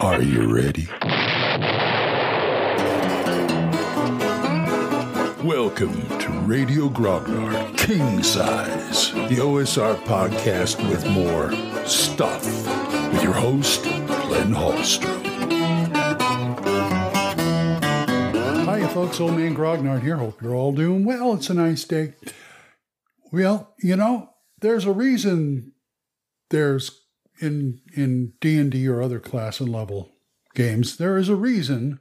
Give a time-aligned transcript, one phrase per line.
[0.00, 0.86] Are you ready?
[5.42, 11.50] Welcome to Radio Grognard King Size, the OSR podcast with more
[11.86, 12.44] stuff,
[13.10, 15.24] with your host, Glenn Hallstrom.
[18.66, 19.18] Hi, folks.
[19.18, 20.16] Old man Grognard here.
[20.16, 21.32] Hope you're all doing well.
[21.32, 22.12] It's a nice day.
[23.32, 24.28] Well, you know,
[24.60, 25.72] there's a reason
[26.50, 27.05] there's
[27.40, 30.12] in in D&D or other class and level
[30.54, 32.00] games, there is a reason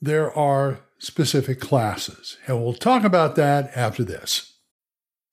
[0.00, 2.38] there are specific classes.
[2.46, 4.55] And we'll talk about that after this.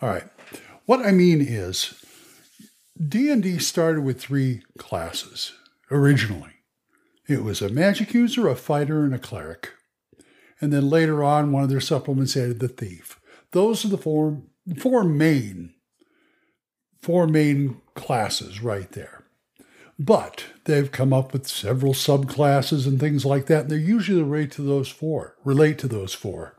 [0.00, 0.24] All right.
[0.86, 1.94] What I mean is
[2.96, 5.52] D&D started with three classes
[5.90, 6.52] originally.
[7.28, 9.70] It was a magic user, a fighter, and a cleric.
[10.60, 13.20] And then later on, one of their supplements added the thief.
[13.52, 14.42] Those are the four,
[14.78, 15.74] four main,
[17.02, 19.24] four main classes right there.
[19.98, 23.62] But they've come up with several subclasses and things like that.
[23.62, 26.56] And they're usually relate to those four, relate to those four.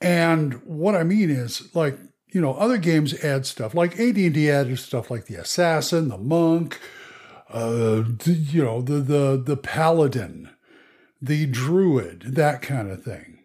[0.00, 1.98] And what I mean is, like,
[2.30, 6.78] you know, other games add stuff like AD&D added stuff like the assassin, the monk,
[7.52, 10.50] uh, you know, the the the paladin,
[11.20, 13.38] the druid, that kind of thing.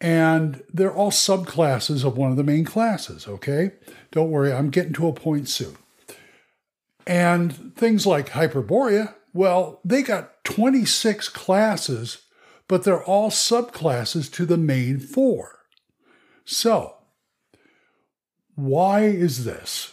[0.00, 3.72] And they're all subclasses of one of the main classes, okay?
[4.10, 5.76] Don't worry, I'm getting to a point soon.
[7.06, 12.22] And things like Hyperborea, well, they got 26 classes,
[12.66, 15.60] but they're all subclasses to the main four.
[16.44, 16.96] So,
[18.54, 19.92] why is this?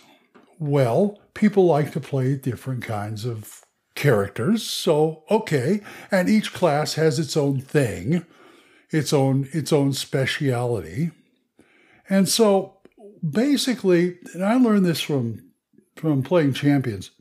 [0.60, 3.62] Well, people like to play different kinds of
[3.96, 5.82] characters, so okay,
[6.12, 8.26] and each class has its own thing,
[8.90, 11.12] its own its own speciality.
[12.10, 12.78] And so
[13.28, 15.52] basically, and I learned this from
[15.96, 17.12] from playing champions.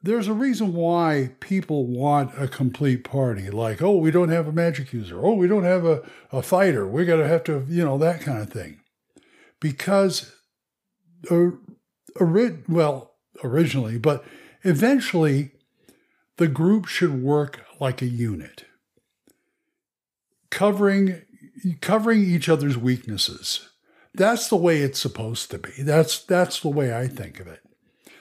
[0.00, 3.50] There's a reason why people want a complete party.
[3.50, 5.18] Like, oh, we don't have a magic user.
[5.20, 6.86] Oh, we don't have a, a fighter.
[6.86, 8.78] We're going to have to, you know, that kind of thing
[9.60, 10.34] because,
[11.30, 14.24] ori- well, originally, but
[14.62, 15.52] eventually,
[16.36, 18.64] the group should work like a unit,
[20.50, 21.22] covering
[21.80, 23.68] covering each other's weaknesses.
[24.14, 25.82] That's the way it's supposed to be.
[25.82, 27.60] That's that's the way I think of it.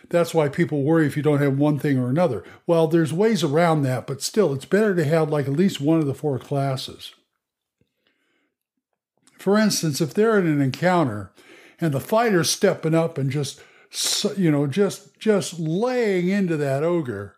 [0.09, 2.44] That's why people worry if you don't have one thing or another.
[2.66, 6.00] Well, there's ways around that, but still, it's better to have like at least one
[6.00, 7.14] of the four classes.
[9.38, 11.31] For instance, if they're in an encounter
[11.80, 13.62] and the fighter's stepping up and just
[14.36, 17.38] you know just just laying into that ogre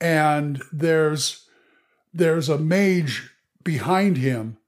[0.00, 1.48] and there's
[2.12, 3.30] there's a mage
[3.62, 4.58] behind him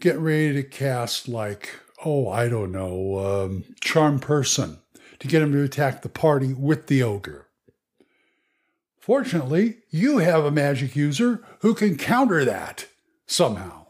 [0.00, 4.78] getting ready to cast like oh i don't know um, charm person
[5.24, 7.46] to get him to attack the party with the ogre.
[8.98, 12.86] Fortunately you have a magic user who can counter that
[13.26, 13.83] somehow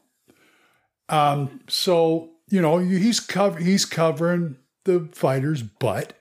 [1.09, 6.15] um, so you know he's cover he's covering the fighter's butt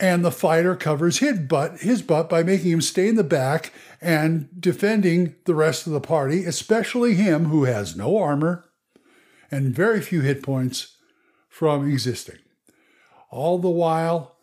[0.00, 3.72] and the fighter covers his butt his butt by making him stay in the back
[4.00, 8.64] and defending the rest of the party especially him who has no armor
[9.50, 10.96] and very few hit points
[11.48, 12.38] from existing.
[13.30, 14.36] All the while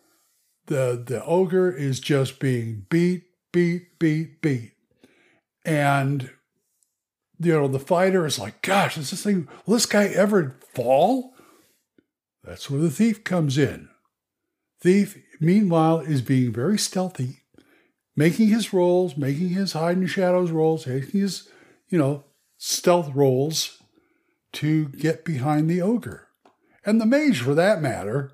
[0.67, 4.71] the the ogre is just being beat beat beat beat.
[5.65, 6.29] And
[7.41, 11.33] you know the fighter is like gosh is this thing will this guy ever fall?
[12.43, 13.89] That's where the thief comes in.
[14.81, 17.41] Thief meanwhile is being very stealthy
[18.15, 21.49] making his rolls making his hide and shadows rolls making his
[21.89, 22.23] you know
[22.57, 23.81] stealth rolls
[24.53, 26.27] to get behind the ogre.
[26.85, 28.31] And the mage for that matter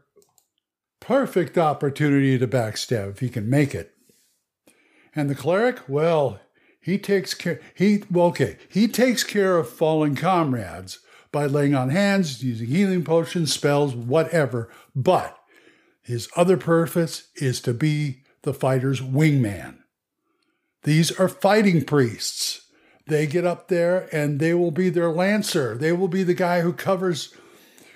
[1.00, 3.94] perfect opportunity to backstab if he can make it.
[5.15, 6.39] And the cleric well
[6.88, 11.00] he takes care he well, okay he takes care of fallen comrades
[11.31, 15.38] by laying on hands using healing potions spells whatever but
[16.01, 19.80] his other purpose is to be the fighter's wingman.
[20.84, 22.62] These are fighting priests.
[23.07, 25.78] They get up there and they will be their lancer.
[25.78, 27.34] They will be the guy who covers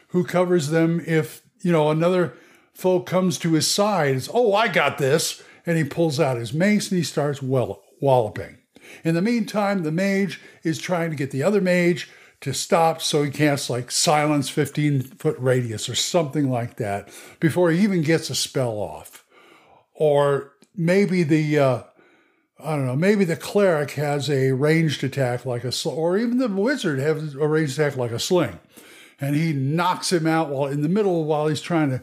[0.09, 2.33] who covers them if you know another
[2.73, 6.53] foe comes to his side it's oh i got this and he pulls out his
[6.53, 8.57] mace and he starts well, walloping.
[9.03, 12.09] In the meantime, the mage is trying to get the other mage
[12.41, 17.71] to stop so he casts like silence 15 foot radius or something like that before
[17.71, 19.23] he even gets a spell off.
[19.93, 21.83] Or maybe the uh,
[22.63, 26.47] I don't know, maybe the cleric has a ranged attack like a or even the
[26.47, 28.59] wizard has a ranged attack like a sling,
[29.19, 32.01] and he knocks him out while in the middle while he's trying to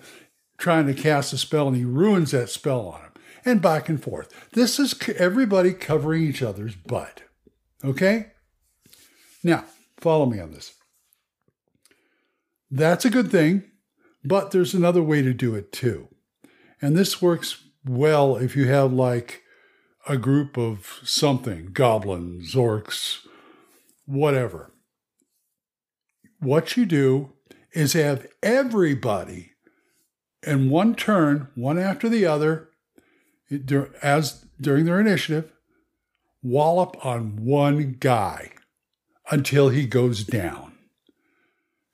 [0.56, 3.07] trying to cast a spell, and he ruins that spell on him,
[3.44, 4.32] and back and forth.
[4.52, 7.22] This is everybody covering each other's butt.
[7.84, 8.32] Okay,
[9.42, 9.64] now
[9.98, 10.74] follow me on this.
[12.70, 13.64] That's a good thing,
[14.24, 16.08] but there's another way to do it too,
[16.82, 19.42] and this works well if you have like
[20.08, 23.26] a group of something goblins, orcs,
[24.06, 24.72] whatever.
[26.40, 27.32] What you do
[27.72, 29.52] is have everybody
[30.46, 32.67] in one turn, one after the other,
[34.02, 35.52] as during their initiative,
[36.42, 38.52] wallop on one guy
[39.30, 40.72] until he goes down.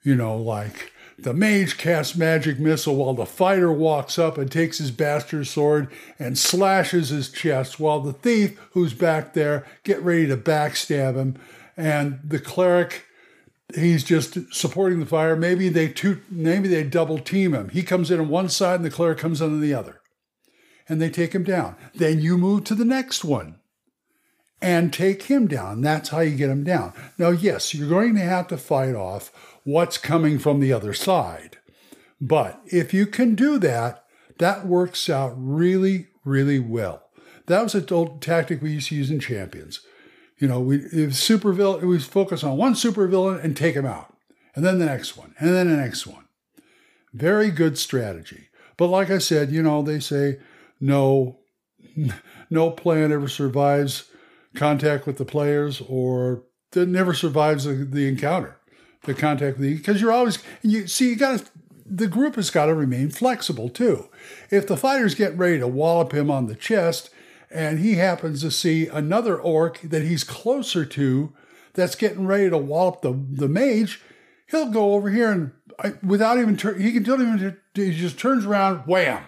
[0.03, 4.77] You know, like the mage casts magic missile while the fighter walks up and takes
[4.77, 10.27] his bastard sword and slashes his chest while the thief who's back there get ready
[10.27, 11.37] to backstab him.
[11.77, 13.05] And the cleric
[13.73, 15.35] he's just supporting the fire.
[15.35, 17.69] Maybe they two maybe they double team him.
[17.69, 20.01] He comes in on one side and the cleric comes in on the other
[20.87, 23.59] and they take him down then you move to the next one
[24.61, 28.21] and take him down that's how you get him down now yes you're going to
[28.21, 29.31] have to fight off
[29.65, 31.57] what's coming from the other side.
[32.21, 34.05] But if you can do that,
[34.37, 37.03] that works out really, really well.
[37.47, 39.81] That was an old tactic we used to use in Champions.
[40.37, 44.15] You know, we if super villain, we focus on one supervillain and take him out,
[44.53, 46.25] and then the next one, and then the next one.
[47.13, 48.49] Very good strategy.
[48.77, 50.39] But like I said, you know, they say
[50.85, 51.39] no,
[52.49, 54.09] no plan ever survives
[54.55, 58.57] contact with the players, or that never survives the, the encounter
[59.03, 61.45] the contact because you're always and you see you got to
[61.85, 64.09] the group has got to remain flexible too.
[64.49, 67.11] If the fighter's getting ready to wallop him on the chest
[67.51, 71.33] and he happens to see another orc that he's closer to
[71.73, 74.01] that's getting ready to wallop the, the mage,
[74.47, 75.51] he'll go over here and
[76.01, 79.23] without even turn, he can tell him he just turns around, wham,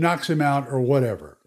[0.00, 1.38] knocks him out or whatever.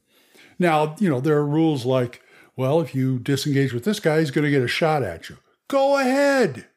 [0.60, 2.22] Now, you know, there are rules like,
[2.56, 5.38] well, if you disengage with this guy, he's going to get a shot at you.
[5.68, 6.68] Go ahead.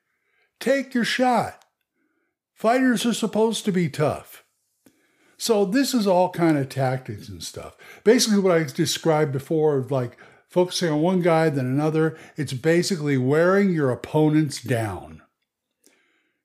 [0.59, 1.65] Take your shot.
[2.55, 4.43] Fighters are supposed to be tough.
[5.37, 7.77] So this is all kind of tactics and stuff.
[8.05, 10.17] Basically, what I described before of like
[10.49, 15.21] focusing on one guy then another, it's basically wearing your opponents down.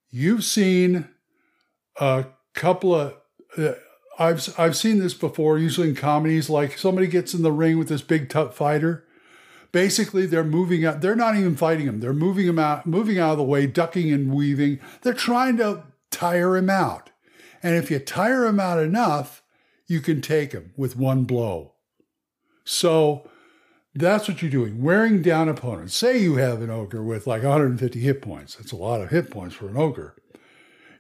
[0.10, 1.08] You've seen
[1.98, 3.14] a couple of
[3.58, 3.74] uh,
[4.22, 6.50] I've I've seen this before, usually in comedies.
[6.50, 9.06] Like somebody gets in the ring with this big tough fighter,
[9.72, 11.02] Basically, they're moving out.
[11.02, 12.02] They're not even fighting him.
[12.02, 14.80] They're moving him out, moving out of the way, ducking and weaving.
[15.02, 17.10] They're trying to tire him out.
[17.64, 19.44] And if you tire him out enough,
[19.88, 21.74] you can take him with one blow.
[22.66, 23.30] So
[23.96, 25.96] that's what you're doing, wearing down opponents.
[25.96, 28.56] Say you have an ogre with like 150 hit points.
[28.56, 30.16] That's a lot of hit points for an ogre.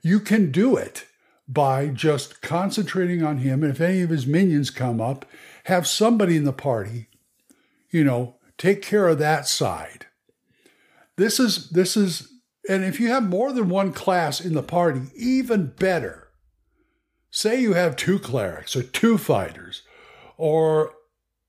[0.01, 1.06] You can do it
[1.51, 3.62] by just concentrating on him.
[3.62, 5.25] And if any of his minions come up,
[5.65, 7.09] have somebody in the party,
[7.89, 10.05] you know, take care of that side.
[11.17, 12.31] This is this is
[12.70, 16.29] and if you have more than one class in the party, even better.
[17.31, 19.84] Say you have two clerics or two fighters
[20.38, 20.93] or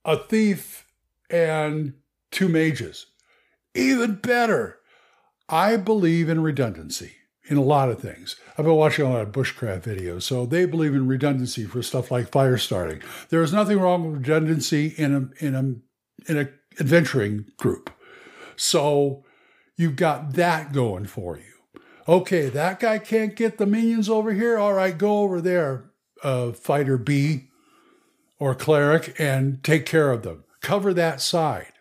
[0.04, 0.86] a thief
[1.30, 1.94] and
[2.30, 3.06] two mages.
[3.74, 4.78] Even better.
[5.48, 8.36] I believe in redundancy in a lot of things.
[8.56, 12.10] I've been watching a lot of bushcraft videos, so they believe in redundancy for stuff
[12.10, 13.02] like fire starting.
[13.30, 17.90] There is nothing wrong with redundancy in a in a in a adventuring group.
[18.56, 19.24] So
[19.76, 21.80] you've got that going for you.
[22.08, 24.58] Okay, that guy can't get the minions over here.
[24.58, 25.90] All right, go over there,
[26.22, 27.48] uh, fighter B
[28.38, 30.44] or cleric, and take care of them.
[30.60, 31.72] Cover that side.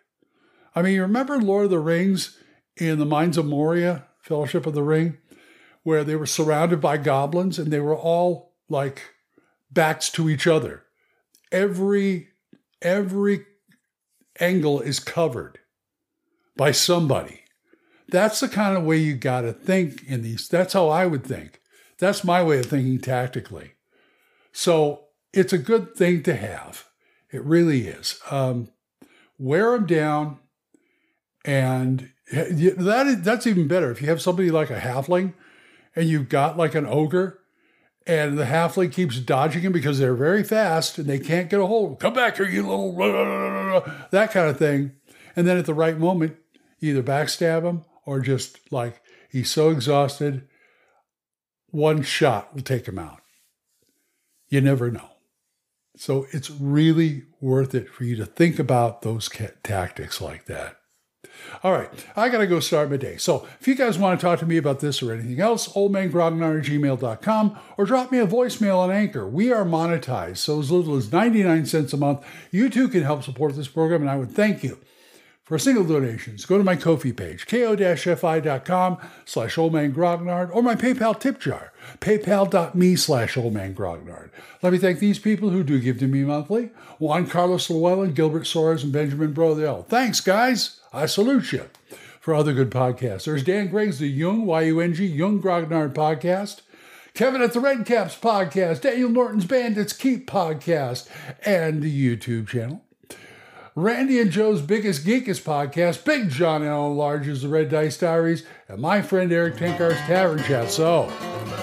[0.75, 2.38] I mean, you remember Lord of the Rings
[2.77, 5.18] in the Mines of Moria, Fellowship of the Ring,
[5.84, 9.02] where they were surrounded by goblins and they were all like
[9.72, 10.84] backs to each other.
[11.52, 12.30] Every
[12.82, 13.46] every
[14.40, 15.60] angle is covered
[16.56, 17.42] by somebody.
[18.08, 20.48] That's the kind of way you got to think in these.
[20.48, 21.62] That's how I would think.
[22.00, 23.74] That's my way of thinking tactically.
[24.52, 26.86] So it's a good thing to have.
[27.32, 28.20] It really is.
[28.30, 28.70] Um,
[29.38, 30.40] wear them down,
[31.46, 33.92] and that is, that's even better.
[33.92, 35.34] If you have somebody like a halfling,
[35.96, 37.40] and you've got like an ogre,
[38.08, 41.66] and the halfling keeps dodging him because they're very fast and they can't get a
[41.68, 42.00] hold.
[42.00, 42.92] Come back here, you little
[44.12, 44.94] that kind of thing.
[45.36, 46.38] And then at the right moment,
[46.82, 50.48] either backstab him or just like he's so exhausted,
[51.68, 53.22] one shot will take him out.
[54.50, 55.10] You never know.
[55.96, 59.30] So it's really worth it for you to think about those
[59.64, 60.78] tactics like that.
[61.64, 63.18] All right, I got to go start my day.
[63.18, 66.60] So if you guys want to talk to me about this or anything else, oldmangrognard
[66.60, 69.28] at gmail.com or drop me a voicemail on Anchor.
[69.28, 73.24] We are monetized, so as little as 99 cents a month, you too can help
[73.24, 74.80] support this program, and I would thank you.
[75.51, 81.41] For single donations, go to my Ko-fi page, ko-fi.com slash oldmangrognard, or my PayPal tip
[81.41, 84.29] jar, paypal.me slash oldmangrognard.
[84.62, 88.43] Let me thank these people who do give to me monthly, Juan Carlos Llewellyn, Gilbert
[88.43, 89.86] Soares, and Benjamin Brodell.
[89.88, 90.79] Thanks, guys.
[90.93, 91.70] I salute you.
[92.22, 96.62] For other good podcasts, there's Dan Gregg's The Yung, Y-U-N-G, Yung Grognard podcast,
[97.13, 101.10] Kevin at the Red Caps podcast, Daniel Norton's Bandits Keep podcast,
[101.46, 102.86] and the YouTube channel.
[103.75, 108.82] Randy and Joe's Biggest Geekest podcast, Big John Allen Large's The Red Dice Diaries, and
[108.82, 110.70] my friend Erik Tenkar's Tavern Chat.
[110.70, 111.10] So,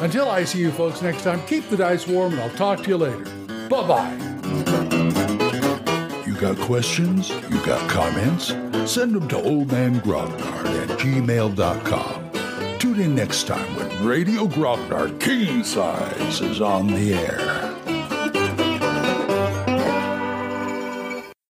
[0.00, 2.88] until I see you folks next time, keep the dice warm and I'll talk to
[2.88, 3.24] you later.
[3.68, 4.16] Bye bye.
[6.26, 7.28] You got questions?
[7.28, 8.46] You got comments?
[8.90, 12.78] Send them to oldmangrognard at gmail.com.
[12.78, 17.57] Tune in next time when Radio Grognard King Size is on the air.